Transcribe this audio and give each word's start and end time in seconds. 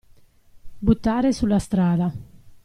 Buttare 0.79 1.31
sulla 1.31 1.59
strada. 1.59 2.11